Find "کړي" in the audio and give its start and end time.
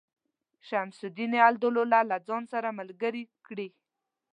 3.47-3.67